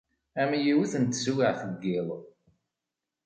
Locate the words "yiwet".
0.63-0.93